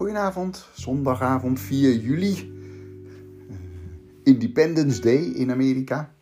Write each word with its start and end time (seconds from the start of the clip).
Goedenavond, 0.00 0.68
zondagavond 0.74 1.60
4 1.60 1.96
juli. 1.96 2.52
Independence 4.22 5.00
Day 5.00 5.22
in 5.22 5.50
Amerika. 5.50 6.14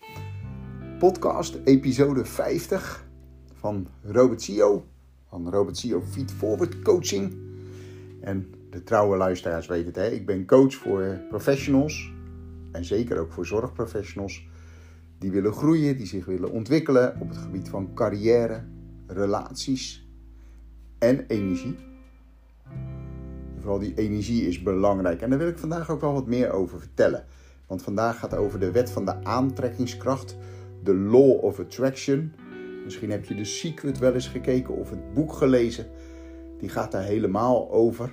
Podcast 0.98 1.58
episode 1.64 2.24
50 2.24 3.08
van 3.54 3.88
Robert 4.02 4.42
Sio. 4.42 4.86
Van 5.28 5.50
Robert 5.50 5.76
Sio 5.76 6.00
Feed 6.00 6.32
Forward 6.32 6.82
Coaching. 6.82 7.36
En 8.20 8.54
de 8.70 8.82
trouwe 8.82 9.16
luisteraars 9.16 9.66
weten 9.66 9.86
het, 9.86 9.96
hè? 9.96 10.10
ik 10.10 10.26
ben 10.26 10.46
coach 10.46 10.74
voor 10.74 11.20
professionals. 11.28 12.12
En 12.72 12.84
zeker 12.84 13.18
ook 13.18 13.32
voor 13.32 13.46
zorgprofessionals. 13.46 14.48
Die 15.18 15.30
willen 15.30 15.52
groeien, 15.52 15.96
die 15.96 16.06
zich 16.06 16.24
willen 16.24 16.50
ontwikkelen 16.50 17.20
op 17.20 17.28
het 17.28 17.38
gebied 17.38 17.68
van 17.68 17.94
carrière, 17.94 18.64
relaties 19.06 20.08
en 20.98 21.26
energie. 21.26 21.87
Vooral 23.60 23.78
die 23.78 23.94
energie 23.94 24.48
is 24.48 24.62
belangrijk. 24.62 25.22
En 25.22 25.30
daar 25.30 25.38
wil 25.38 25.48
ik 25.48 25.58
vandaag 25.58 25.90
ook 25.90 26.00
wel 26.00 26.12
wat 26.12 26.26
meer 26.26 26.50
over 26.52 26.78
vertellen. 26.78 27.24
Want 27.66 27.82
vandaag 27.82 28.18
gaat 28.18 28.30
het 28.30 28.40
over 28.40 28.60
de 28.60 28.70
wet 28.70 28.90
van 28.90 29.04
de 29.04 29.24
aantrekkingskracht, 29.24 30.36
de 30.82 30.94
Law 30.94 31.44
of 31.44 31.60
Attraction. 31.60 32.32
Misschien 32.84 33.10
heb 33.10 33.24
je 33.24 33.34
The 33.34 33.44
Secret 33.44 33.98
wel 33.98 34.14
eens 34.14 34.28
gekeken 34.28 34.74
of 34.74 34.90
het 34.90 35.14
boek 35.14 35.32
gelezen. 35.32 35.86
Die 36.58 36.68
gaat 36.68 36.92
daar 36.92 37.04
helemaal 37.04 37.70
over. 37.70 38.12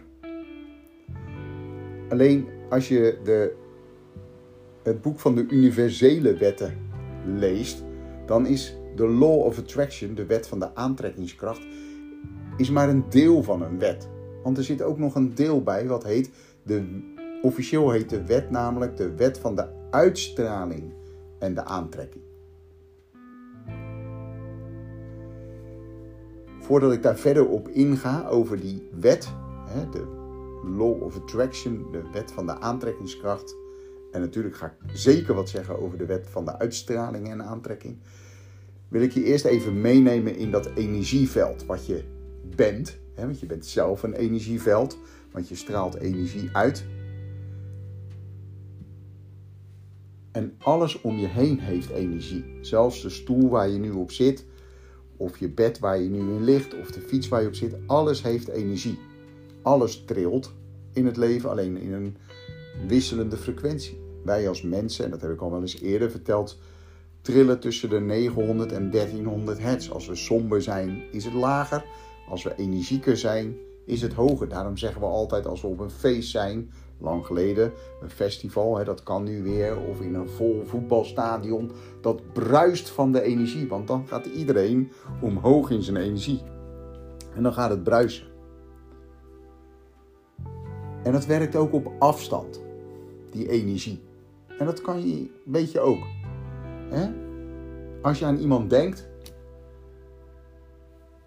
Alleen 2.09 2.47
als 2.69 2.87
je 2.87 3.19
de, 3.23 3.55
het 4.83 5.01
boek 5.01 5.19
van 5.19 5.35
de 5.35 5.47
universele 5.49 6.37
wetten 6.37 6.77
leest, 7.25 7.83
dan 8.25 8.45
is 8.45 8.77
de 8.95 9.07
Law 9.07 9.39
of 9.39 9.57
Attraction, 9.57 10.15
de 10.15 10.25
wet 10.25 10.47
van 10.47 10.59
de 10.59 10.75
aantrekkingskracht, 10.75 11.67
is 12.57 12.69
maar 12.69 12.89
een 12.89 13.03
deel 13.09 13.43
van 13.43 13.61
een 13.61 13.79
wet. 13.79 14.09
Want 14.45 14.57
er 14.57 14.63
zit 14.63 14.81
ook 14.81 14.97
nog 14.97 15.15
een 15.15 15.35
deel 15.35 15.63
bij 15.63 15.87
wat 15.87 16.03
heet, 16.03 16.29
de, 16.63 16.99
officieel 17.41 17.91
heet 17.91 18.09
de 18.09 18.25
wet 18.25 18.49
namelijk 18.49 18.97
de 18.97 19.15
wet 19.15 19.39
van 19.39 19.55
de 19.55 19.67
uitstraling 19.89 20.93
en 21.39 21.53
de 21.53 21.63
aantrekking. 21.63 22.23
Voordat 26.59 26.91
ik 26.91 27.03
daar 27.03 27.17
verder 27.17 27.47
op 27.47 27.67
inga 27.67 28.27
over 28.27 28.59
die 28.59 28.89
wet, 28.99 29.33
de 29.91 30.05
Law 30.77 31.03
of 31.03 31.15
Attraction, 31.15 31.85
de 31.91 32.01
wet 32.11 32.31
van 32.31 32.45
de 32.45 32.59
aantrekkingskracht. 32.59 33.55
En 34.11 34.21
natuurlijk 34.21 34.55
ga 34.55 34.65
ik 34.65 34.89
zeker 34.93 35.33
wat 35.33 35.49
zeggen 35.49 35.79
over 35.79 35.97
de 35.97 36.05
wet 36.05 36.27
van 36.29 36.45
de 36.45 36.59
uitstraling 36.59 37.29
en 37.29 37.43
aantrekking. 37.43 37.97
Wil 38.87 39.01
ik 39.01 39.11
je 39.11 39.23
eerst 39.23 39.45
even 39.45 39.81
meenemen 39.81 40.35
in 40.35 40.51
dat 40.51 40.69
energieveld 40.75 41.65
wat 41.65 41.85
je 41.85 42.03
bent 42.55 43.03
Want 43.15 43.39
je 43.39 43.45
bent 43.45 43.65
zelf 43.65 44.03
een 44.03 44.13
energieveld, 44.13 44.97
want 45.31 45.49
je 45.49 45.55
straalt 45.55 45.95
energie 45.95 46.49
uit. 46.53 46.85
En 50.31 50.55
alles 50.57 51.01
om 51.01 51.17
je 51.17 51.27
heen 51.27 51.59
heeft 51.59 51.89
energie. 51.89 52.45
Zelfs 52.61 53.01
de 53.01 53.09
stoel 53.09 53.49
waar 53.49 53.69
je 53.69 53.77
nu 53.77 53.91
op 53.91 54.11
zit, 54.11 54.45
of 55.17 55.37
je 55.37 55.49
bed 55.49 55.79
waar 55.79 55.99
je 55.99 56.09
nu 56.09 56.19
in 56.19 56.43
ligt, 56.43 56.79
of 56.79 56.91
de 56.91 56.99
fiets 56.99 57.27
waar 57.27 57.41
je 57.41 57.47
op 57.47 57.55
zit, 57.55 57.75
alles 57.85 58.23
heeft 58.23 58.47
energie. 58.47 58.99
Alles 59.61 60.05
trilt 60.05 60.53
in 60.93 61.05
het 61.05 61.17
leven, 61.17 61.49
alleen 61.49 61.77
in 61.77 61.93
een 61.93 62.17
wisselende 62.87 63.37
frequentie. 63.37 63.99
Wij 64.23 64.47
als 64.47 64.61
mensen, 64.61 65.05
en 65.05 65.11
dat 65.11 65.21
heb 65.21 65.31
ik 65.31 65.41
al 65.41 65.51
wel 65.51 65.61
eens 65.61 65.79
eerder 65.81 66.11
verteld, 66.11 66.57
trillen 67.21 67.59
tussen 67.59 67.89
de 67.89 67.99
900 67.99 68.71
en 68.71 68.91
1300 68.91 69.59
hertz. 69.59 69.89
Als 69.89 70.07
we 70.07 70.15
somber 70.15 70.61
zijn, 70.61 71.03
is 71.11 71.25
het 71.25 71.33
lager. 71.33 71.85
Als 72.29 72.43
we 72.43 72.55
energieker 72.55 73.17
zijn, 73.17 73.57
is 73.85 74.01
het 74.01 74.13
hoger. 74.13 74.49
Daarom 74.49 74.77
zeggen 74.77 75.01
we 75.01 75.07
altijd 75.07 75.47
als 75.47 75.61
we 75.61 75.67
op 75.67 75.79
een 75.79 75.89
feest 75.89 76.29
zijn, 76.29 76.71
lang 76.97 77.25
geleden, 77.25 77.71
een 78.01 78.09
festival, 78.09 78.77
hè, 78.77 78.83
dat 78.83 79.03
kan 79.03 79.23
nu 79.23 79.43
weer, 79.43 79.79
of 79.79 80.01
in 80.01 80.15
een 80.15 80.29
vol 80.29 80.63
voetbalstadion, 80.65 81.71
dat 82.01 82.33
bruist 82.33 82.89
van 82.89 83.11
de 83.11 83.21
energie. 83.21 83.67
Want 83.67 83.87
dan 83.87 84.07
gaat 84.07 84.25
iedereen 84.25 84.91
omhoog 85.21 85.69
in 85.69 85.83
zijn 85.83 85.97
energie. 85.97 86.41
En 87.35 87.43
dan 87.43 87.53
gaat 87.53 87.69
het 87.69 87.83
bruisen. 87.83 88.27
En 91.03 91.11
dat 91.11 91.25
werkt 91.25 91.55
ook 91.55 91.73
op 91.73 91.91
afstand, 91.99 92.61
die 93.29 93.49
energie. 93.49 94.01
En 94.59 94.65
dat 94.65 94.81
kan 94.81 95.07
je, 95.07 95.29
weet 95.45 95.71
je 95.71 95.79
ook. 95.79 96.03
Hè? 96.89 97.09
Als 98.01 98.19
je 98.19 98.25
aan 98.25 98.37
iemand 98.37 98.69
denkt, 98.69 99.07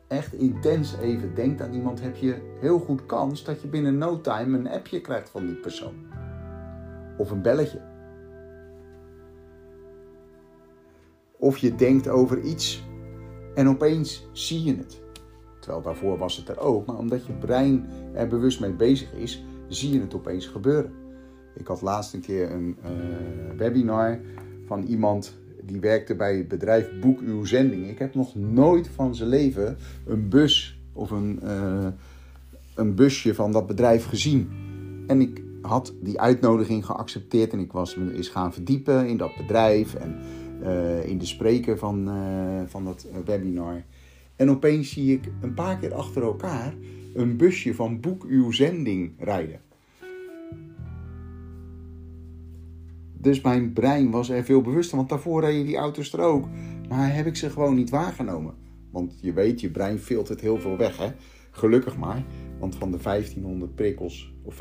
echt 0.08 0.32
intens 0.32 0.96
even 0.96 1.34
denkt 1.34 1.60
aan 1.60 1.72
iemand, 1.72 2.00
heb 2.00 2.16
je 2.16 2.56
heel 2.60 2.78
goed 2.78 3.06
kans 3.06 3.44
dat 3.44 3.62
je 3.62 3.68
binnen 3.68 3.98
no 3.98 4.20
time 4.20 4.58
een 4.58 4.68
appje 4.68 5.00
krijgt 5.00 5.30
van 5.30 5.46
die 5.46 5.56
persoon. 5.56 5.94
Of 7.16 7.30
een 7.30 7.42
belletje. 7.42 7.80
Of 11.38 11.58
je 11.58 11.74
denkt 11.74 12.08
over 12.08 12.40
iets 12.40 12.86
en 13.54 13.68
opeens 13.68 14.28
zie 14.32 14.64
je 14.64 14.76
het. 14.76 15.00
Terwijl 15.60 15.82
daarvoor 15.82 16.18
was 16.18 16.36
het 16.36 16.48
er 16.48 16.58
ook, 16.58 16.86
maar 16.86 16.98
omdat 16.98 17.26
je 17.26 17.32
brein 17.32 17.86
er 18.14 18.28
bewust 18.28 18.60
mee 18.60 18.72
bezig 18.72 19.12
is, 19.12 19.44
zie 19.68 19.92
je 19.92 20.00
het 20.00 20.14
opeens 20.14 20.46
gebeuren. 20.46 20.92
Ik 21.54 21.66
had 21.66 21.82
laatst 21.82 22.14
een 22.14 22.20
keer 22.20 22.50
een 22.50 22.76
uh, 22.84 23.56
webinar 23.56 24.20
van 24.64 24.82
iemand 24.82 25.38
die 25.68 25.80
werkte 25.80 26.14
bij 26.14 26.36
het 26.36 26.48
bedrijf 26.48 26.88
Boek 27.00 27.20
Uw 27.20 27.44
Zending. 27.44 27.88
Ik 27.88 27.98
heb 27.98 28.14
nog 28.14 28.34
nooit 28.34 28.88
van 28.88 29.14
zijn 29.14 29.28
leven 29.28 29.76
een 30.06 30.28
bus 30.28 30.80
of 30.92 31.10
een, 31.10 31.40
uh, 31.44 31.86
een 32.74 32.94
busje 32.94 33.34
van 33.34 33.52
dat 33.52 33.66
bedrijf 33.66 34.04
gezien. 34.04 34.48
En 35.06 35.20
ik 35.20 35.42
had 35.62 35.94
die 36.00 36.20
uitnodiging 36.20 36.86
geaccepteerd 36.86 37.52
en 37.52 37.58
ik 37.58 37.72
was 37.72 37.96
me 37.96 38.14
eens 38.14 38.28
gaan 38.28 38.52
verdiepen 38.52 39.08
in 39.08 39.16
dat 39.16 39.36
bedrijf 39.36 39.94
en 39.94 40.16
uh, 40.62 41.08
in 41.08 41.18
de 41.18 41.26
spreker 41.26 41.78
van, 41.78 42.08
uh, 42.08 42.60
van 42.66 42.84
dat 42.84 43.06
webinar. 43.24 43.82
En 44.36 44.50
opeens 44.50 44.92
zie 44.92 45.12
ik 45.12 45.28
een 45.40 45.54
paar 45.54 45.78
keer 45.78 45.94
achter 45.94 46.22
elkaar 46.22 46.74
een 47.14 47.36
busje 47.36 47.74
van 47.74 48.00
Boek 48.00 48.24
Uw 48.24 48.50
Zending 48.50 49.12
rijden. 49.18 49.60
Dus 53.20 53.40
mijn 53.40 53.72
brein 53.72 54.10
was 54.10 54.28
er 54.28 54.44
veel 54.44 54.60
bewuster, 54.60 54.96
want 54.96 55.08
daarvoor 55.08 55.40
reden 55.40 55.66
die 55.66 55.76
auto's 55.76 56.12
er 56.12 56.20
ook. 56.20 56.46
Maar 56.88 57.14
heb 57.14 57.26
ik 57.26 57.36
ze 57.36 57.50
gewoon 57.50 57.74
niet 57.74 57.90
waargenomen. 57.90 58.54
Want 58.90 59.18
je 59.20 59.32
weet, 59.32 59.60
je 59.60 59.70
brein 59.70 59.98
filtert 59.98 60.40
heel 60.40 60.60
veel 60.60 60.76
weg, 60.76 60.96
hè. 60.96 61.08
Gelukkig 61.50 61.96
maar. 61.96 62.24
Want 62.58 62.76
van 62.76 62.90
de 62.90 62.98
1500 63.02 63.74
prikkels, 63.74 64.32
of 64.42 64.56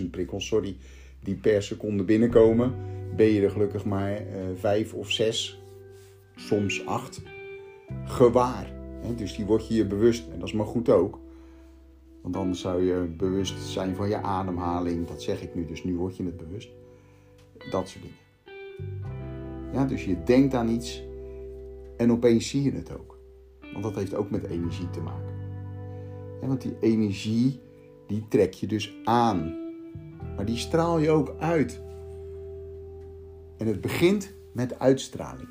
15.000 0.00 0.10
prikkels, 0.10 0.46
sorry, 0.46 0.76
die 1.20 1.34
per 1.34 1.62
seconde 1.62 2.04
binnenkomen, 2.04 2.74
ben 3.16 3.26
je 3.26 3.42
er 3.42 3.50
gelukkig 3.50 3.84
maar 3.84 4.12
uh, 4.12 4.26
vijf 4.54 4.94
of 4.94 5.10
zes, 5.10 5.62
soms 6.34 6.86
acht, 6.86 7.22
gewaar. 8.04 8.72
Hè? 9.00 9.14
Dus 9.14 9.36
die 9.36 9.44
word 9.44 9.68
je 9.68 9.74
je 9.74 9.86
bewust. 9.86 10.28
En 10.32 10.38
dat 10.38 10.48
is 10.48 10.54
maar 10.54 10.66
goed 10.66 10.88
ook. 10.88 11.20
Want 12.22 12.34
dan 12.34 12.54
zou 12.54 12.82
je 12.82 13.14
bewust 13.16 13.62
zijn 13.62 13.94
van 13.94 14.08
je 14.08 14.16
ademhaling. 14.16 15.06
Dat 15.06 15.22
zeg 15.22 15.42
ik 15.42 15.54
nu, 15.54 15.66
dus 15.66 15.84
nu 15.84 15.96
word 15.96 16.16
je 16.16 16.24
het 16.24 16.36
bewust. 16.36 16.70
Dat 17.70 17.88
soort 17.88 18.04
dingen. 18.04 18.24
Ja, 19.72 19.84
dus 19.84 20.04
je 20.04 20.22
denkt 20.22 20.54
aan 20.54 20.68
iets 20.68 21.04
en 21.96 22.12
opeens 22.12 22.48
zie 22.48 22.62
je 22.62 22.72
het 22.72 22.98
ook. 22.98 23.18
Want 23.72 23.82
dat 23.82 23.94
heeft 23.94 24.14
ook 24.14 24.30
met 24.30 24.44
energie 24.44 24.90
te 24.90 25.00
maken. 25.00 25.34
Ja, 26.40 26.46
want 26.46 26.62
die 26.62 26.76
energie, 26.80 27.60
die 28.06 28.24
trek 28.28 28.52
je 28.52 28.66
dus 28.66 28.96
aan. 29.04 29.64
Maar 30.36 30.44
die 30.44 30.56
straal 30.56 30.98
je 30.98 31.10
ook 31.10 31.34
uit. 31.38 31.80
En 33.56 33.66
het 33.66 33.80
begint 33.80 34.34
met 34.52 34.78
uitstraling. 34.78 35.48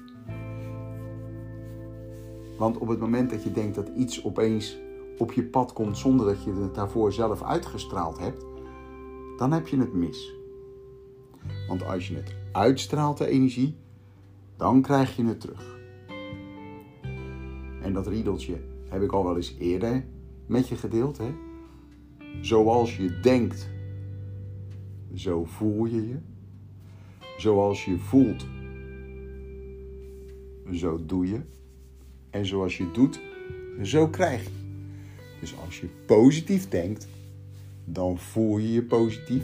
Want 2.58 2.78
op 2.78 2.88
het 2.88 3.00
moment 3.00 3.30
dat 3.30 3.44
je 3.44 3.52
denkt 3.52 3.76
dat 3.76 3.90
iets 3.96 4.24
opeens 4.24 4.78
op 5.18 5.32
je 5.32 5.44
pad 5.44 5.74
komt 5.74 5.98
zonder 5.98 6.26
dat 6.26 6.44
je 6.44 6.54
het 6.54 6.76
daarvoor 6.76 7.14
zelf 7.14 7.44
uitgestraald 7.44 8.20
hebt, 8.20 8.46
dan 9.38 9.52
heb 9.52 9.68
je 9.68 9.78
het 9.78 9.94
mis. 9.94 10.35
Want 11.68 11.84
als 11.84 12.08
je 12.08 12.16
het 12.16 12.36
uitstraalt, 12.52 13.18
de 13.18 13.28
energie, 13.28 13.76
dan 14.58 14.82
krijg 14.82 15.16
je 15.16 15.26
het 15.26 15.42
terug. 15.42 15.78
En 17.82 17.94
dat 17.94 18.08
riedeltje 18.08 18.62
heb 18.90 19.02
ik 19.02 19.12
al 19.12 19.24
wel 19.24 19.36
eens 19.36 19.56
eerder 19.60 20.06
met 20.46 20.68
je 20.68 20.76
gedeeld. 20.76 21.18
Hè? 21.18 21.34
Zoals 22.42 22.98
je 22.98 23.20
denkt, 23.20 23.70
zo 25.14 25.44
voel 25.44 25.86
je 25.86 26.08
je. 26.08 26.18
Zoals 27.38 27.86
je 27.86 27.98
voelt, 27.98 28.46
zo 30.72 31.06
doe 31.06 31.28
je. 31.28 31.42
En 32.30 32.46
zoals 32.46 32.78
je 32.78 32.92
doet, 32.92 33.20
zo 33.82 34.08
krijg 34.08 34.44
je. 34.44 34.50
Dus 35.40 35.58
als 35.66 35.80
je 35.80 35.88
positief 36.06 36.70
denkt, 36.70 37.08
dan 37.86 38.18
voel 38.18 38.58
je 38.58 38.72
je 38.72 38.84
positief 38.84 39.44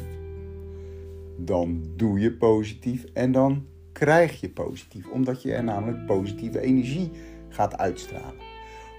dan 1.38 1.83
doe 1.95 2.19
je 2.19 2.33
positief 2.33 3.06
en 3.13 3.31
dan 3.31 3.66
krijg 3.92 4.39
je 4.39 4.50
positief. 4.50 5.07
Omdat 5.07 5.42
je 5.42 5.54
er 5.54 5.63
namelijk 5.63 6.06
positieve 6.06 6.60
energie 6.60 7.12
gaat 7.50 7.78
uitstralen. 7.78 8.50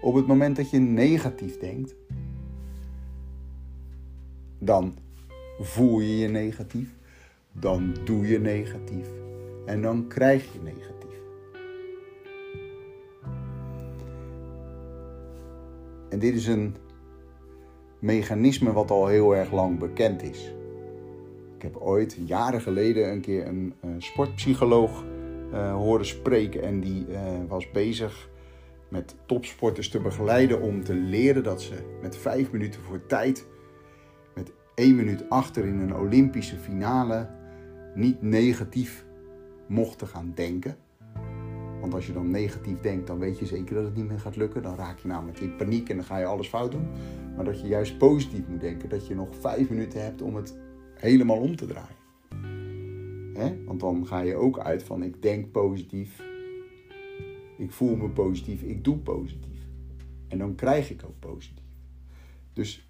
Op 0.02 0.14
het 0.14 0.26
moment 0.26 0.56
dat 0.56 0.70
je 0.70 0.78
negatief 0.78 1.58
denkt, 1.58 1.94
dan 4.58 4.94
voel 5.58 6.00
je 6.00 6.18
je 6.18 6.28
negatief, 6.28 6.94
dan 7.52 7.96
doe 8.04 8.28
je 8.28 8.38
negatief 8.38 9.08
en 9.66 9.82
dan 9.82 10.06
krijg 10.08 10.52
je 10.52 10.58
negatief. 10.62 10.90
En 16.08 16.18
dit 16.18 16.34
is 16.34 16.46
een 16.46 16.76
mechanisme 17.98 18.72
wat 18.72 18.90
al 18.90 19.06
heel 19.06 19.36
erg 19.36 19.52
lang 19.52 19.78
bekend 19.78 20.22
is. 20.22 20.52
Ik 21.62 21.72
heb 21.72 21.82
ooit, 21.82 22.16
jaren 22.24 22.60
geleden, 22.60 23.12
een 23.12 23.20
keer 23.20 23.46
een, 23.46 23.74
sportpsycholoog 23.98 25.04
uh, 25.52 25.74
horen 25.74 26.06
spreken. 26.06 26.62
En 26.62 26.80
die 26.80 27.06
uh, 27.08 27.18
was 27.48 27.70
bezig 27.70 28.30
met 28.88 29.14
topsporters 29.26 29.88
te 29.88 30.00
begeleiden 30.00 30.60
om 30.60 30.84
te 30.84 30.94
leren 30.94 31.42
dat 31.42 31.62
ze 31.62 31.74
met 32.00 32.16
vijf 32.16 32.52
minuten 32.52 32.80
voor 32.80 33.06
tijd, 33.06 33.46
met 34.34 34.52
één 34.74 34.96
minuut 34.96 35.24
achter 35.28 35.64
in 35.64 35.80
een 35.80 35.96
Olympische 35.96 36.56
finale, 36.56 37.28
niet 37.94 38.22
negatief 38.22 39.04
mochten 39.66 40.06
gaan 40.06 40.32
denken. 40.34 40.76
Want 41.80 41.94
als 41.94 42.06
je 42.06 42.12
dan 42.12 42.30
negatief 42.30 42.80
denkt, 42.80 43.06
dan 43.06 43.18
weet 43.18 43.38
je 43.38 43.46
zeker 43.46 43.74
dat 43.74 43.84
het 43.84 43.96
niet 43.96 44.08
meer 44.08 44.20
gaat 44.20 44.36
lukken. 44.36 44.62
Dan 44.62 44.76
raak 44.76 44.98
je 44.98 45.08
namelijk 45.08 45.40
in 45.40 45.56
paniek 45.56 45.88
en 45.88 45.96
dan 45.96 46.04
ga 46.04 46.18
je 46.18 46.24
alles 46.24 46.48
fout 46.48 46.70
doen. 46.70 46.88
Maar 47.36 47.44
dat 47.44 47.60
je 47.60 47.66
juist 47.66 47.98
positief 47.98 48.46
moet 48.48 48.60
denken. 48.60 48.88
Dat 48.88 49.06
je 49.06 49.14
nog 49.14 49.28
vijf 49.40 49.70
minuten 49.70 50.02
hebt 50.02 50.22
om 50.22 50.36
het 50.36 50.54
helemaal 51.02 51.40
om 51.40 51.56
te 51.56 51.66
draaien. 51.66 52.00
Want 53.66 53.80
dan 53.80 54.06
ga 54.06 54.20
je 54.20 54.34
ook 54.34 54.58
uit 54.58 54.82
van 54.82 55.02
ik 55.02 55.22
denk 55.22 55.50
positief. 55.50 56.22
Ik 57.58 57.70
voel 57.70 57.96
me 57.96 58.08
positief. 58.08 58.62
Ik 58.62 58.84
doe 58.84 58.96
positief. 58.96 59.66
En 60.28 60.38
dan 60.38 60.54
krijg 60.54 60.90
ik 60.90 61.02
ook 61.06 61.18
positief. 61.18 61.64
Dus 62.52 62.88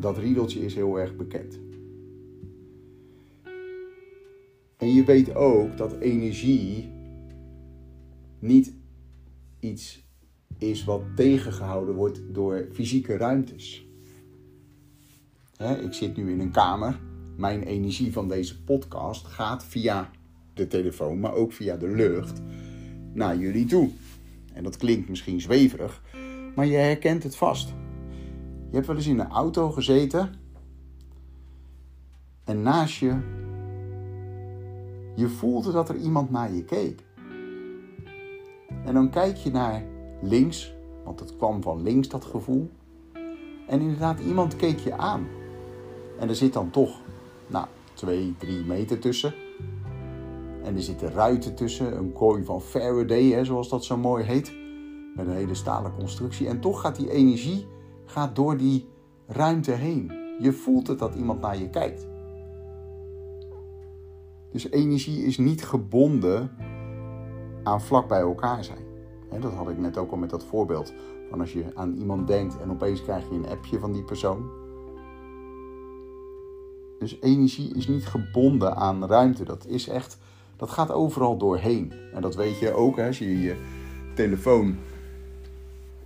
dat 0.00 0.18
riedeltje 0.18 0.60
is 0.60 0.74
heel 0.74 0.98
erg 0.98 1.16
bekend. 1.16 1.60
En 4.76 4.92
je 4.92 5.04
weet 5.04 5.34
ook 5.34 5.76
dat 5.76 5.98
energie 5.98 6.90
niet 8.38 8.74
iets 9.60 10.04
is 10.58 10.84
wat 10.84 11.02
tegengehouden 11.14 11.94
wordt 11.94 12.22
door 12.34 12.68
fysieke 12.72 13.16
ruimtes. 13.16 13.85
Ik 15.58 15.92
zit 15.92 16.16
nu 16.16 16.30
in 16.30 16.40
een 16.40 16.50
kamer. 16.50 16.98
Mijn 17.36 17.62
energie 17.62 18.12
van 18.12 18.28
deze 18.28 18.62
podcast 18.62 19.26
gaat 19.26 19.64
via 19.64 20.10
de 20.54 20.66
telefoon, 20.66 21.20
maar 21.20 21.34
ook 21.34 21.52
via 21.52 21.76
de 21.76 21.88
lucht 21.88 22.42
naar 23.12 23.36
jullie 23.36 23.66
toe. 23.66 23.90
En 24.52 24.62
dat 24.62 24.76
klinkt 24.76 25.08
misschien 25.08 25.40
zweverig, 25.40 26.02
maar 26.54 26.66
je 26.66 26.76
herkent 26.76 27.22
het 27.22 27.36
vast. 27.36 27.68
Je 28.68 28.74
hebt 28.74 28.86
wel 28.86 28.96
eens 28.96 29.06
in 29.06 29.18
een 29.18 29.28
auto 29.28 29.70
gezeten 29.70 30.30
en 32.44 32.62
naast 32.62 32.96
je, 32.96 33.16
je 35.14 35.28
voelde 35.28 35.72
dat 35.72 35.88
er 35.88 35.96
iemand 35.96 36.30
naar 36.30 36.52
je 36.52 36.64
keek. 36.64 37.04
En 38.84 38.94
dan 38.94 39.10
kijk 39.10 39.36
je 39.36 39.50
naar 39.50 39.84
links, 40.22 40.74
want 41.04 41.20
het 41.20 41.36
kwam 41.36 41.62
van 41.62 41.82
links 41.82 42.08
dat 42.08 42.24
gevoel. 42.24 42.70
En 43.68 43.80
inderdaad, 43.80 44.20
iemand 44.20 44.56
keek 44.56 44.78
je 44.78 44.96
aan. 44.96 45.26
En 46.18 46.28
er 46.28 46.34
zit 46.34 46.52
dan 46.52 46.70
toch, 46.70 47.00
nou, 47.46 47.66
twee, 47.94 48.34
drie 48.38 48.64
meter 48.64 48.98
tussen. 48.98 49.34
En 50.62 50.74
er 50.76 50.82
zitten 50.82 51.12
ruiten 51.12 51.54
tussen, 51.54 51.96
een 51.96 52.12
kooi 52.12 52.44
van 52.44 52.60
Faraday, 52.60 53.24
hè, 53.24 53.44
zoals 53.44 53.68
dat 53.68 53.84
zo 53.84 53.96
mooi 53.96 54.24
heet. 54.24 54.52
Met 55.14 55.26
een 55.26 55.32
hele 55.32 55.54
stalen 55.54 55.94
constructie. 55.94 56.48
En 56.48 56.60
toch 56.60 56.80
gaat 56.80 56.96
die 56.96 57.10
energie 57.10 57.66
gaat 58.04 58.36
door 58.36 58.56
die 58.56 58.88
ruimte 59.26 59.70
heen. 59.70 60.12
Je 60.38 60.52
voelt 60.52 60.86
het 60.86 60.98
dat 60.98 61.14
iemand 61.14 61.40
naar 61.40 61.58
je 61.58 61.70
kijkt. 61.70 62.06
Dus 64.50 64.70
energie 64.70 65.24
is 65.24 65.38
niet 65.38 65.64
gebonden 65.64 66.50
aan 67.62 67.80
vlak 67.80 68.08
bij 68.08 68.20
elkaar 68.20 68.64
zijn. 68.64 68.84
dat 69.40 69.52
had 69.52 69.68
ik 69.68 69.78
net 69.78 69.98
ook 69.98 70.10
al 70.10 70.16
met 70.16 70.30
dat 70.30 70.44
voorbeeld. 70.44 70.92
Van 71.30 71.40
als 71.40 71.52
je 71.52 71.64
aan 71.74 71.94
iemand 71.94 72.26
denkt 72.26 72.58
en 72.60 72.70
opeens 72.70 73.02
krijg 73.02 73.28
je 73.28 73.34
een 73.34 73.48
appje 73.48 73.78
van 73.78 73.92
die 73.92 74.04
persoon. 74.04 74.50
Dus 76.98 77.16
energie 77.20 77.74
is 77.74 77.88
niet 77.88 78.06
gebonden 78.06 78.76
aan 78.76 79.06
ruimte. 79.06 79.44
Dat 79.44 79.66
is 79.66 79.88
echt, 79.88 80.18
dat 80.56 80.70
gaat 80.70 80.90
overal 80.90 81.36
doorheen. 81.36 81.92
En 82.14 82.22
dat 82.22 82.34
weet 82.34 82.58
je 82.58 82.72
ook 82.72 82.98
als 82.98 83.18
je 83.18 83.40
je 83.40 83.56
telefoon 84.14 84.76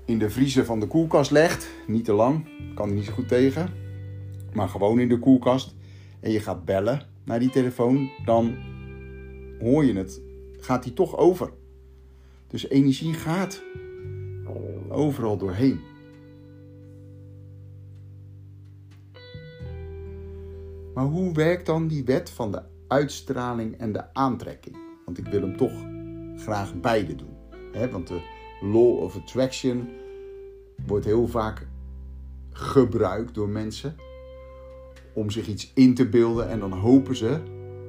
in 0.04 0.18
de 0.18 0.30
vriezer 0.30 0.64
van 0.64 0.80
de 0.80 0.86
koelkast 0.86 1.30
legt. 1.30 1.70
Niet 1.86 2.04
te 2.04 2.12
lang, 2.12 2.48
kan 2.74 2.88
er 2.88 2.94
niet 2.94 3.04
zo 3.04 3.12
goed 3.12 3.28
tegen. 3.28 3.68
Maar 4.52 4.68
gewoon 4.68 4.98
in 4.98 5.08
de 5.08 5.18
koelkast. 5.18 5.74
En 6.20 6.30
je 6.30 6.40
gaat 6.40 6.64
bellen 6.64 7.06
naar 7.24 7.38
die 7.38 7.50
telefoon. 7.50 8.10
Dan 8.24 8.56
hoor 9.60 9.84
je 9.84 9.94
het 9.94 10.20
gaat 10.58 10.82
die 10.82 10.92
toch 10.92 11.16
over. 11.16 11.50
Dus 12.46 12.68
energie 12.68 13.14
gaat 13.14 13.62
overal 14.88 15.36
doorheen. 15.36 15.80
Maar 20.94 21.04
hoe 21.04 21.32
werkt 21.32 21.66
dan 21.66 21.86
die 21.86 22.04
wet 22.04 22.30
van 22.30 22.52
de 22.52 22.62
uitstraling 22.88 23.78
en 23.78 23.92
de 23.92 24.14
aantrekking? 24.14 24.76
Want 25.04 25.18
ik 25.18 25.26
wil 25.26 25.40
hem 25.40 25.56
toch 25.56 25.86
graag 26.36 26.80
beide 26.80 27.14
doen. 27.14 27.38
Want 27.90 28.06
de 28.06 28.20
law 28.60 28.98
of 28.98 29.16
attraction 29.16 29.88
wordt 30.86 31.04
heel 31.04 31.26
vaak 31.26 31.66
gebruikt 32.50 33.34
door 33.34 33.48
mensen 33.48 33.96
om 35.12 35.30
zich 35.30 35.46
iets 35.46 35.72
in 35.74 35.94
te 35.94 36.08
beelden 36.08 36.48
en 36.48 36.60
dan 36.60 36.72
hopen 36.72 37.16
ze, 37.16 37.40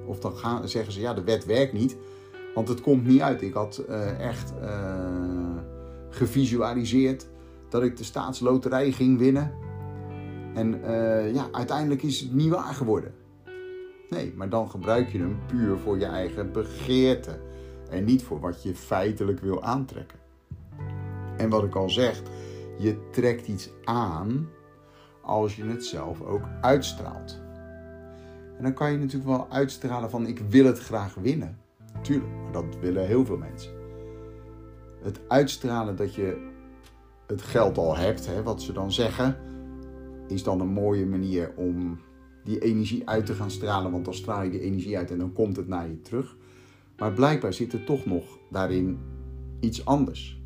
of 0.06 0.19
dan 0.19 0.38
gaan, 0.38 0.68
zeggen 0.68 0.94
ze 0.94 1.00
ja, 1.00 1.13
de 1.13 1.24
wet 1.24 1.45
werkt 1.45 1.74
niet, 1.74 1.97
want 2.56 2.68
het 2.68 2.81
komt 2.81 3.06
niet 3.06 3.21
uit. 3.21 3.42
Ik 3.42 3.54
had 3.54 3.83
uh, 3.89 4.19
echt 4.19 4.54
uh, 4.62 5.57
gevisualiseerd 6.09 7.27
dat 7.69 7.83
ik 7.83 7.97
de 7.97 8.04
staatsloterij 8.04 8.92
ging 8.92 9.18
winnen. 9.18 9.54
En 10.53 10.80
uh, 10.80 11.33
ja, 11.33 11.48
uiteindelijk 11.51 12.03
is 12.03 12.19
het 12.19 12.33
niet 12.33 12.50
waar 12.50 12.74
geworden. 12.74 13.13
Nee, 14.09 14.33
maar 14.36 14.50
dan 14.50 14.69
gebruik 14.69 15.09
je 15.09 15.18
hem 15.18 15.39
puur 15.48 15.77
voor 15.77 16.00
je 16.00 16.06
eigen 16.06 16.51
begeerte. 16.51 17.39
En 17.89 18.03
niet 18.03 18.24
voor 18.24 18.39
wat 18.39 18.63
je 18.63 18.75
feitelijk 18.75 19.40
wil 19.40 19.64
aantrekken. 19.64 20.19
En 21.37 21.49
wat 21.49 21.64
ik 21.64 21.76
al 21.76 21.90
zeg, 21.90 22.21
je 22.78 23.09
trekt 23.09 23.47
iets 23.47 23.69
aan 23.83 24.49
als 25.21 25.56
je 25.56 25.64
het 25.64 25.85
zelf 25.85 26.21
ook 26.21 26.44
uitstraalt. 26.61 27.40
En 28.57 28.64
dan 28.64 28.73
kan 28.73 28.92
je 28.92 28.97
natuurlijk 28.97 29.30
wel 29.30 29.47
uitstralen 29.49 30.09
van 30.09 30.26
ik 30.26 30.40
wil 30.40 30.66
het 30.66 30.80
graag 30.80 31.14
winnen. 31.14 31.57
Tuurlijk, 32.02 32.31
maar 32.44 32.52
dat 32.52 32.78
willen 32.80 33.07
heel 33.07 33.26
veel 33.26 33.37
mensen. 33.37 33.71
Het 35.04 35.19
uitstralen 35.28 35.95
dat 35.95 36.16
je 36.16 36.49
het 37.28 37.42
geld 37.42 37.78
al 37.78 37.97
hebt, 37.97 38.26
hè, 38.26 38.44
wat 38.44 38.61
ze 38.61 38.73
dan 38.73 38.92
zeggen, 38.92 39.37
is 40.31 40.44
dan 40.44 40.59
een 40.59 40.73
mooie 40.73 41.06
manier 41.06 41.54
om 41.56 42.00
die 42.44 42.59
energie 42.59 43.09
uit 43.09 43.26
te 43.26 43.33
gaan 43.33 43.52
stralen. 43.52 43.92
Want 43.92 44.06
dan 44.06 44.14
straal 44.14 44.44
je 44.44 44.50
die 44.50 44.61
energie 44.61 44.97
uit 44.97 45.11
en 45.11 45.18
dan 45.18 45.33
komt 45.33 45.56
het 45.56 45.68
naar 45.68 45.88
je 45.88 46.02
terug. 46.02 46.38
Maar 46.97 47.14
blijkbaar 47.14 47.54
zit 47.54 47.73
er 47.73 47.83
toch 47.83 48.06
nog 48.06 48.40
daarin 48.50 48.97
iets 49.59 49.85
anders. 49.85 50.40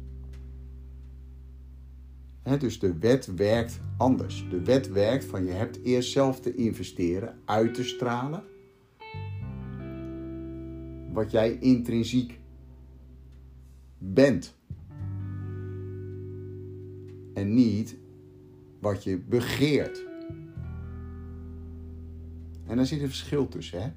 dus 2.59 2.79
de 2.79 2.97
wet 2.97 3.35
werkt 3.35 3.79
anders. 3.97 4.45
De 4.49 4.61
wet 4.61 4.91
werkt 4.91 5.25
van 5.25 5.45
je 5.45 5.51
hebt 5.51 5.83
eerst 5.83 6.11
zelf 6.11 6.39
te 6.39 6.55
investeren, 6.55 7.37
uit 7.45 7.73
te 7.73 7.83
stralen 7.83 8.43
wat 11.15 11.31
jij 11.31 11.57
intrinsiek 11.59 12.39
bent. 13.97 14.55
En 17.33 17.53
niet 17.53 17.97
wat 18.85 19.03
je 19.03 19.17
begeert. 19.17 20.05
En 22.65 22.75
daar 22.75 22.85
zit 22.85 23.01
een 23.01 23.07
verschil 23.07 23.47
tussen, 23.47 23.81
hè? 23.81 23.91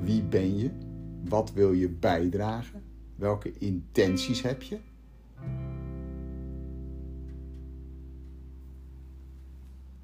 Wie 0.00 0.22
ben 0.22 0.58
je? 0.58 0.70
Wat 1.28 1.52
wil 1.52 1.72
je 1.72 1.88
bijdragen? 1.88 2.82
Welke 3.16 3.52
intenties 3.58 4.42
heb 4.42 4.62
je? 4.62 4.78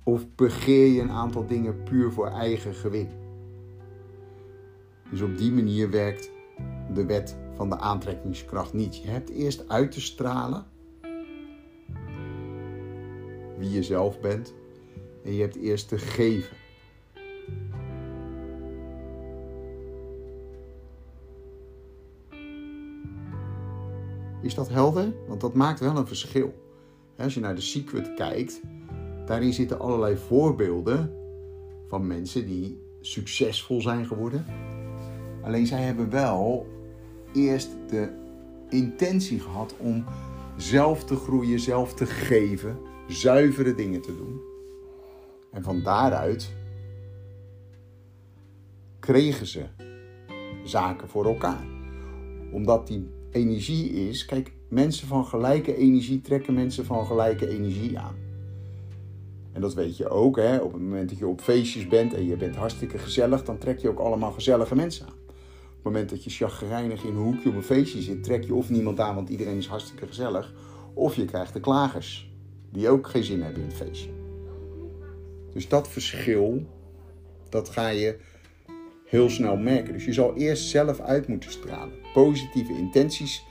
Of 0.03 0.35
begeer 0.35 0.87
je 0.87 1.01
een 1.01 1.11
aantal 1.11 1.47
dingen 1.47 1.83
puur 1.83 2.13
voor 2.13 2.29
eigen 2.29 2.75
gewin? 2.75 3.09
Dus 5.11 5.21
op 5.21 5.39
die 5.39 5.53
manier 5.53 5.91
werkt 5.91 6.31
de 6.93 7.07
wet 7.07 7.37
van 7.55 7.69
de 7.69 7.79
aantrekkingskracht 7.79 8.73
niet. 8.73 8.97
Je 8.97 9.09
hebt 9.09 9.31
eerst 9.31 9.69
uit 9.69 9.93
te 9.93 10.01
stralen 10.01 10.73
wie 13.65 13.73
je 13.73 13.83
zelf 13.83 14.21
bent 14.21 14.55
en 15.25 15.35
je 15.35 15.41
hebt 15.41 15.57
eerst 15.57 15.89
te 15.89 15.99
geven. 15.99 16.57
Is 24.43 24.55
dat 24.55 24.69
helder? 24.69 25.13
Want 25.29 25.41
dat 25.41 25.55
maakt 25.55 25.81
wel 25.81 25.97
een 25.97 26.07
verschil. 26.07 26.55
Als 27.19 27.35
je 27.35 27.41
naar 27.41 27.55
de 27.55 27.61
secret 27.61 28.15
kijkt, 28.15 28.61
daarin 29.27 29.53
zitten 29.53 29.81
allerlei 29.81 30.17
voorbeelden 30.17 31.13
van 31.89 32.07
mensen 32.07 32.47
die 32.47 32.79
succesvol 33.01 33.81
zijn 33.81 34.07
geworden. 34.07 34.47
Alleen 35.43 35.67
zij 35.67 35.83
hebben 35.83 36.11
wel 36.11 36.67
eerst 37.33 37.71
de 37.89 38.13
intentie 38.69 39.41
gehad 39.41 39.75
om 39.79 40.05
zelf 40.57 41.05
te 41.05 41.17
groeien, 41.17 41.61
zelf 41.61 41.95
te 41.95 42.07
geven, 42.07 42.79
zuivere 43.09 43.75
dingen 43.75 44.01
te 44.01 44.17
doen. 44.17 44.41
En 45.51 45.63
van 45.63 45.83
daaruit 45.83 46.53
kregen 48.99 49.47
ze 49.47 49.65
zaken 50.65 51.09
voor 51.09 51.27
elkaar. 51.27 51.67
Omdat 52.53 52.87
die 52.87 53.11
energie 53.31 53.91
is, 53.91 54.25
kijk, 54.25 54.53
mensen 54.69 55.09
van 55.09 55.25
gelijke 55.25 55.77
energie 55.77 56.21
trekken 56.21 56.55
mensen 56.55 56.85
van 56.85 57.07
gelijke 57.07 57.49
energie 57.49 57.99
aan. 57.99 58.15
En 59.53 59.61
dat 59.61 59.75
weet 59.75 59.97
je 59.97 60.09
ook, 60.09 60.37
hè? 60.37 60.57
op 60.57 60.73
het 60.73 60.83
moment 60.83 61.09
dat 61.09 61.19
je 61.19 61.27
op 61.27 61.41
feestjes 61.41 61.89
bent 61.89 62.15
en 62.15 62.27
je 62.27 62.37
bent 62.37 62.57
hartstikke 62.57 62.99
gezellig, 62.99 63.45
dan 63.45 63.59
trek 63.59 63.79
je 63.79 63.89
ook 63.89 63.99
allemaal 63.99 64.33
gezellige 64.33 64.75
mensen 64.75 65.07
aan. 65.07 65.13
Op 65.13 65.91
het 65.91 65.93
moment 65.93 66.11
dat 66.11 66.25
je 66.25 66.31
chagrijnig 66.31 67.05
in 67.05 67.11
een 67.11 67.23
hoekje 67.23 67.49
op 67.49 67.55
een 67.55 67.63
feestje 67.63 68.03
zit, 68.03 68.23
trek 68.23 68.45
je 68.45 68.55
of 68.55 68.71
niemand 68.71 69.01
aan, 69.01 69.15
want 69.15 69.29
iedereen 69.29 69.57
is 69.57 69.67
hartstikke 69.67 70.07
gezellig, 70.07 70.55
of 70.95 71.17
je 71.17 71.25
krijgt 71.25 71.53
de 71.53 71.61
klagers, 71.61 72.34
die 72.75 72.89
ook 72.89 73.09
geen 73.09 73.25
zin 73.25 73.43
hebben 73.43 73.63
in 73.63 73.69
het 73.69 73.77
feestje. 73.77 74.09
Dus 75.53 75.69
dat 75.69 75.89
verschil, 75.89 76.67
dat 77.49 77.69
ga 77.69 77.89
je 77.89 78.17
heel 79.05 79.31
snel 79.31 79.57
merken. 79.57 79.93
Dus 79.93 80.05
je 80.05 80.13
zal 80.13 80.37
eerst 80.37 80.69
zelf 80.69 81.01
uit 81.01 81.29
moeten 81.29 81.51
stralen. 81.51 81.95
Positieve 82.13 82.73
intenties 82.73 83.45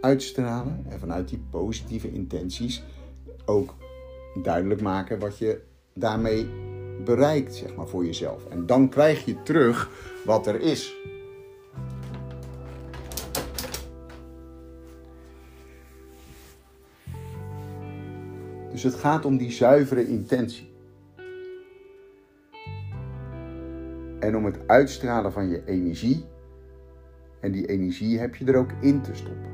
uitstralen 0.00 0.84
en 0.88 0.98
vanuit 0.98 1.28
die 1.28 1.42
positieve 1.50 2.12
intenties 2.12 2.82
ook 3.44 3.74
duidelijk 4.42 4.80
maken 4.80 5.18
wat 5.18 5.38
je 5.38 5.60
daarmee 5.94 6.46
bereikt, 7.04 7.54
zeg 7.54 7.74
maar, 7.74 7.88
voor 7.88 8.04
jezelf. 8.04 8.46
En 8.46 8.66
dan 8.66 8.88
krijg 8.88 9.24
je 9.24 9.42
terug 9.42 9.90
wat 10.24 10.46
er 10.46 10.60
is. 10.60 10.94
Dus 18.82 18.92
het 18.92 19.00
gaat 19.00 19.24
om 19.24 19.36
die 19.36 19.50
zuivere 19.50 20.06
intentie. 20.06 20.70
En 24.20 24.36
om 24.36 24.44
het 24.44 24.58
uitstralen 24.66 25.32
van 25.32 25.48
je 25.48 25.64
energie. 25.64 26.24
En 27.40 27.52
die 27.52 27.66
energie 27.66 28.18
heb 28.18 28.34
je 28.34 28.44
er 28.44 28.56
ook 28.56 28.70
in 28.80 29.00
te 29.00 29.14
stoppen. 29.14 29.50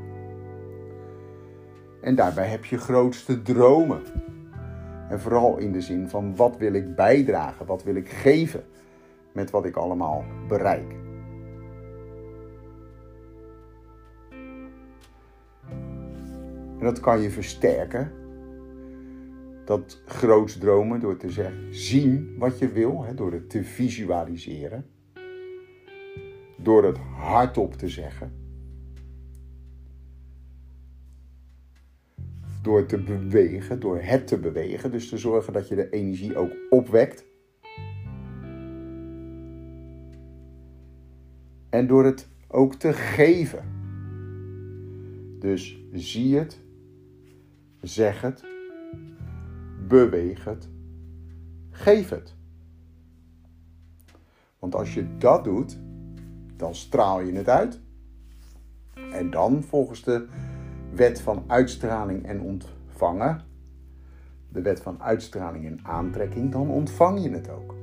En 2.00 2.14
daarbij 2.14 2.49
heb 2.49 2.64
je 2.64 2.78
grootste 2.78 3.42
dromen. 3.42 4.02
En 5.08 5.20
vooral 5.20 5.58
in 5.58 5.73
de 5.73 5.80
zin 5.80 6.08
van 6.08 6.37
wat 6.37 6.56
wil 6.56 6.73
ik 6.73 6.94
bijdragen, 6.94 7.66
wat 7.66 7.82
wil 7.82 7.94
ik 7.94 8.08
geven 8.08 8.64
met 9.32 9.50
wat 9.50 9.64
ik 9.64 9.76
allemaal 9.76 10.25
bereik. 10.49 10.92
En 16.78 16.85
dat 16.85 17.00
kan 17.00 17.20
je 17.20 17.30
versterken. 17.30 18.26
Dat 19.68 20.02
groots 20.06 20.58
dromen 20.58 21.00
door 21.00 21.16
te 21.16 21.30
zeggen, 21.30 21.75
zien 21.75 22.34
wat 22.38 22.58
je 22.58 22.68
wil, 22.68 23.04
hè, 23.04 23.14
door 23.14 23.32
het 23.32 23.50
te 23.50 23.64
visualiseren. 23.64 24.87
Door 26.56 26.84
het 26.84 26.98
hardop 26.98 27.75
te 27.75 27.88
zeggen. 27.88 28.32
door 32.62 32.87
te 32.87 32.98
bewegen, 32.98 33.80
door 33.80 34.00
het 34.00 34.26
te 34.26 34.38
bewegen. 34.38 34.90
Dus 34.90 35.08
te 35.08 35.18
zorgen 35.18 35.52
dat 35.52 35.68
je 35.68 35.75
de 35.75 35.90
energie 35.90 36.37
ook 36.37 36.52
opwekt. 36.70 37.25
En 41.70 41.87
door 41.87 42.04
het 42.04 42.28
ook 42.48 42.75
te 42.75 42.92
geven. 42.92 43.64
Dus 45.38 45.80
zie 45.92 46.37
het, 46.37 46.60
zeg 47.80 48.20
het, 48.20 48.58
beweeg 49.88 50.45
het, 50.45 50.68
geef 51.71 52.09
het. 52.09 52.37
Want 54.59 54.75
als 54.75 54.95
je 54.95 55.16
dat 55.16 55.45
doet, 55.45 55.78
dan 56.57 56.75
straal 56.75 57.21
je 57.21 57.33
het 57.33 57.49
uit. 57.49 57.80
En 59.12 59.30
dan 59.30 59.62
volgens 59.62 60.02
de 60.02 60.28
wet 60.92 61.21
van 61.21 61.45
uitstraling 61.47 62.25
en 62.25 62.40
ontvangen, 62.40 63.40
de 64.49 64.62
wet 64.62 64.80
van 64.80 65.02
uitstraling 65.02 65.66
en 65.66 65.80
aantrekking, 65.83 66.52
dan 66.52 66.71
ontvang 66.71 67.23
je 67.23 67.30
het 67.30 67.50
ook. 67.50 67.75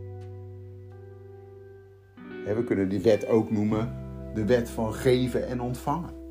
We 2.46 2.64
kunnen 2.66 2.90
die 2.90 3.02
wet 3.02 3.28
ook 3.28 3.52
noemen 3.52 3.94
de 4.34 4.46
wet 4.46 4.70
van 4.70 4.94
geven 4.94 5.48
en 5.48 5.62
ontvangen. 5.62 6.25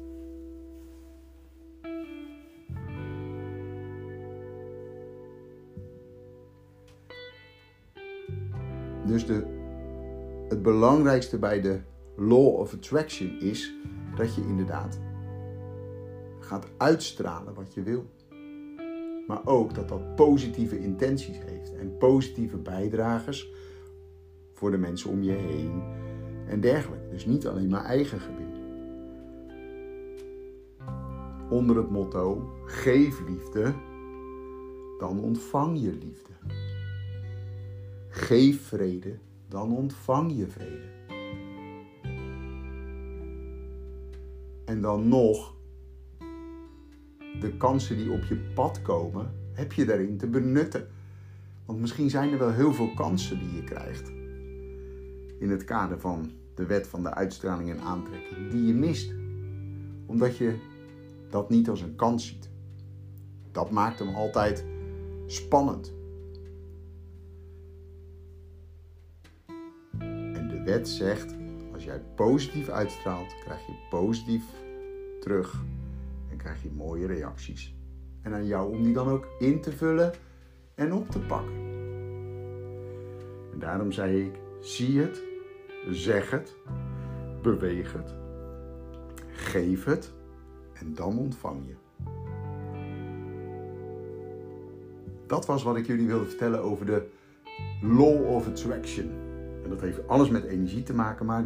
Dus 9.06 9.26
de, 9.26 9.44
het 10.49 10.62
belangrijkste 10.62 11.38
bij 11.38 11.61
de 11.61 11.80
law 12.16 12.46
of 12.46 12.75
attraction 12.75 13.40
is 13.40 13.75
dat 14.16 14.34
je 14.34 14.40
inderdaad 14.40 15.00
gaat 16.38 16.66
uitstralen 16.76 17.54
wat 17.54 17.75
je 17.75 17.82
wil. 17.82 18.04
Maar 19.26 19.40
ook 19.44 19.75
dat 19.75 19.88
dat 19.88 20.14
positieve 20.14 20.78
intenties 20.78 21.38
heeft 21.46 21.75
en 21.76 21.96
positieve 21.99 22.56
bijdragers 22.56 23.52
voor 24.52 24.70
de 24.70 24.78
mensen 24.78 25.11
om 25.11 25.23
je 25.23 25.32
heen 25.32 25.82
en 26.46 26.61
dergelijke. 26.61 27.08
Dus 27.08 27.26
niet 27.26 27.46
alleen 27.46 27.68
maar 27.68 27.84
eigen 27.84 28.20
gebied. 28.20 28.62
Onder 31.50 31.76
het 31.76 31.90
motto: 31.90 32.52
geef 32.64 33.20
liefde, 33.28 33.75
dan 34.99 35.20
ontvang 35.20 35.80
je 35.80 35.92
liefde. 35.92 36.32
Geef 38.16 38.66
vrede, 38.66 39.18
dan 39.49 39.76
ontvang 39.76 40.37
je 40.37 40.47
vrede. 40.47 40.92
En 44.64 44.80
dan 44.80 45.09
nog 45.09 45.54
de 47.40 47.56
kansen 47.56 47.97
die 47.97 48.11
op 48.11 48.23
je 48.25 48.37
pad 48.37 48.83
komen, 48.83 49.33
heb 49.52 49.73
je 49.73 49.85
daarin 49.85 50.16
te 50.16 50.26
benutten. 50.26 50.88
Want 51.64 51.80
misschien 51.80 52.11
zijn 52.11 52.33
er 52.33 52.38
wel 52.38 52.52
heel 52.52 52.73
veel 52.73 52.94
kansen 52.94 53.38
die 53.38 53.54
je 53.54 53.64
krijgt. 53.64 54.09
In 55.38 55.50
het 55.50 55.64
kader 55.64 56.00
van 56.00 56.30
de 56.54 56.66
wet 56.66 56.87
van 56.87 57.02
de 57.02 57.14
uitstraling 57.14 57.71
en 57.71 57.80
aantrekking, 57.80 58.50
die 58.50 58.66
je 58.66 58.75
mist. 58.75 59.14
Omdat 60.06 60.37
je 60.37 60.56
dat 61.30 61.50
niet 61.50 61.68
als 61.68 61.80
een 61.80 61.97
kans 61.97 62.26
ziet. 62.26 62.50
Dat 63.52 63.71
maakt 63.71 63.99
hem 63.99 64.14
altijd 64.14 64.64
spannend. 65.26 65.94
Wet 70.64 70.88
zegt, 70.88 71.35
als 71.73 71.85
jij 71.85 72.00
positief 72.14 72.68
uitstraalt, 72.68 73.35
krijg 73.44 73.66
je 73.66 73.73
positief 73.90 74.44
terug 75.21 75.62
krijg 76.44 76.62
je 76.62 76.71
mooie 76.76 77.06
reacties. 77.06 77.75
En 78.23 78.33
aan 78.33 78.47
jou 78.47 78.73
om 78.73 78.83
die 78.83 78.92
dan 78.92 79.09
ook 79.09 79.28
in 79.38 79.61
te 79.61 79.73
vullen 79.73 80.12
en 80.75 80.92
op 80.92 81.11
te 81.11 81.18
pakken. 81.18 81.54
En 83.52 83.59
daarom 83.59 83.92
zei 83.92 84.25
ik: 84.25 84.35
zie 84.61 85.00
het, 85.00 85.23
zeg 85.90 86.30
het, 86.30 86.54
beweeg 87.42 87.92
het, 87.92 88.14
geef 89.30 89.85
het 89.85 90.12
en 90.73 90.94
dan 90.94 91.18
ontvang 91.18 91.61
je. 91.66 91.75
Dat 95.26 95.47
was 95.47 95.62
wat 95.62 95.76
ik 95.76 95.87
jullie 95.87 96.06
wilde 96.06 96.26
vertellen 96.26 96.62
over 96.62 96.87
de 96.87 97.06
Law 97.83 98.26
of 98.26 98.47
Attraction. 98.47 99.11
En 99.64 99.71
dat 99.71 99.80
heeft 99.80 100.09
alles 100.09 100.28
met 100.28 100.44
energie 100.44 100.83
te 100.83 100.94
maken, 100.94 101.26
maar 101.26 101.44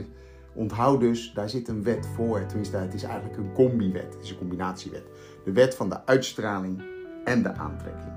Onthoud 0.59 1.01
dus, 1.01 1.33
daar 1.35 1.49
zit 1.49 1.69
een 1.69 1.83
wet 1.83 2.07
voor. 2.07 2.47
Tenminste, 2.47 2.77
het 2.77 2.95
is 2.95 3.03
eigenlijk 3.03 3.37
een 3.37 3.53
combi-wet. 3.53 4.15
Het 4.15 4.23
is 4.23 4.31
een 4.31 4.39
combinatiewet. 4.39 5.05
De 5.45 5.53
wet 5.53 5.75
van 5.75 5.89
de 5.89 6.07
uitstraling 6.07 6.83
en 7.25 7.43
de 7.43 7.53
aantrekking. 7.53 8.13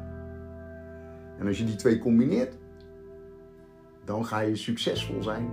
En 1.39 1.47
als 1.47 1.57
je 1.57 1.65
die 1.65 1.75
twee 1.75 1.99
combineert, 1.99 2.57
dan 4.05 4.25
ga 4.25 4.39
je 4.39 4.55
succesvol 4.55 5.23
zijn. 5.23 5.49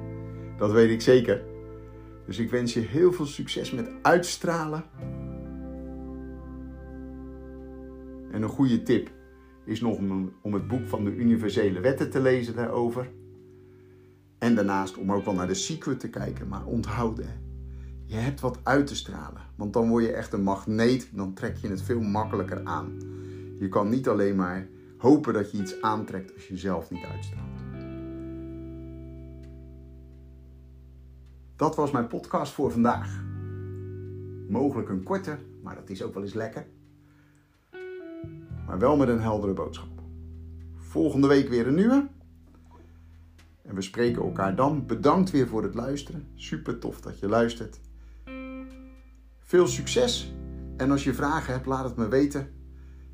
Dat 0.56 0.72
weet 0.72 0.90
ik 0.90 1.00
zeker. 1.00 1.42
Dus 2.26 2.38
ik 2.38 2.50
wens 2.50 2.74
je 2.74 2.80
heel 2.80 3.12
veel 3.12 3.26
succes 3.26 3.72
met 3.72 3.90
uitstralen. 4.02 4.84
En 8.30 8.42
een 8.42 8.48
goede 8.48 8.82
tip 8.82 9.10
is 9.64 9.80
nog 9.80 9.98
om 10.42 10.54
het 10.54 10.68
boek 10.68 10.86
van 10.86 11.04
de 11.04 11.14
universele 11.14 11.80
wetten 11.80 12.10
te 12.10 12.20
lezen 12.20 12.56
daarover. 12.56 13.10
En 14.48 14.54
daarnaast 14.54 14.96
om 14.96 15.12
ook 15.12 15.24
wel 15.24 15.34
naar 15.34 15.46
de 15.46 15.54
secret 15.54 16.00
te 16.00 16.10
kijken. 16.10 16.48
Maar 16.48 16.64
onthouden, 16.64 17.26
je 18.04 18.16
hebt 18.16 18.40
wat 18.40 18.58
uit 18.62 18.86
te 18.86 18.96
stralen. 18.96 19.42
Want 19.54 19.72
dan 19.72 19.88
word 19.88 20.04
je 20.04 20.12
echt 20.12 20.32
een 20.32 20.42
magneet. 20.42 21.08
Dan 21.12 21.34
trek 21.34 21.56
je 21.56 21.68
het 21.68 21.82
veel 21.82 22.00
makkelijker 22.00 22.64
aan. 22.64 22.98
Je 23.58 23.68
kan 23.68 23.88
niet 23.88 24.08
alleen 24.08 24.36
maar 24.36 24.68
hopen 24.98 25.32
dat 25.32 25.50
je 25.50 25.58
iets 25.58 25.80
aantrekt 25.80 26.34
als 26.34 26.48
je 26.48 26.56
zelf 26.56 26.90
niet 26.90 27.04
uitstraalt. 27.04 27.60
Dat 31.56 31.76
was 31.76 31.90
mijn 31.90 32.06
podcast 32.06 32.52
voor 32.52 32.70
vandaag. 32.70 33.22
Mogelijk 34.48 34.88
een 34.88 35.02
korte, 35.02 35.38
maar 35.62 35.74
dat 35.74 35.90
is 35.90 36.02
ook 36.02 36.14
wel 36.14 36.22
eens 36.22 36.34
lekker. 36.34 36.66
Maar 38.66 38.78
wel 38.78 38.96
met 38.96 39.08
een 39.08 39.20
heldere 39.20 39.52
boodschap. 39.52 40.02
Volgende 40.74 41.26
week 41.26 41.48
weer 41.48 41.66
een 41.66 41.74
nieuwe. 41.74 42.08
En 43.68 43.74
we 43.74 43.82
spreken 43.82 44.22
elkaar 44.22 44.56
dan. 44.56 44.86
Bedankt 44.86 45.30
weer 45.30 45.48
voor 45.48 45.62
het 45.62 45.74
luisteren. 45.74 46.28
Super 46.34 46.78
tof 46.78 47.00
dat 47.00 47.18
je 47.18 47.28
luistert. 47.28 47.80
Veel 49.38 49.66
succes. 49.66 50.34
En 50.76 50.90
als 50.90 51.04
je 51.04 51.14
vragen 51.14 51.52
hebt, 51.52 51.66
laat 51.66 51.84
het 51.84 51.96
me 51.96 52.08
weten. 52.08 52.50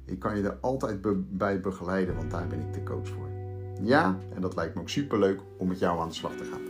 Ik 0.04 0.18
kan 0.18 0.36
je 0.36 0.42
er 0.42 0.58
altijd 0.60 1.00
bij 1.30 1.60
begeleiden, 1.60 2.16
want 2.16 2.30
daar 2.30 2.46
ben 2.46 2.60
ik 2.60 2.72
de 2.72 2.82
coach 2.82 3.08
voor. 3.08 3.28
Ja, 3.82 4.18
en 4.34 4.40
dat 4.40 4.56
lijkt 4.56 4.74
me 4.74 4.80
ook 4.80 4.88
super 4.88 5.18
leuk 5.18 5.40
om 5.58 5.68
met 5.68 5.78
jou 5.78 6.00
aan 6.00 6.08
de 6.08 6.14
slag 6.14 6.32
te 6.32 6.44
gaan. 6.44 6.60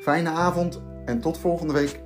Fijne 0.00 0.28
avond 0.28 0.82
en 1.04 1.20
tot 1.20 1.38
volgende 1.38 1.72
week. 1.72 2.02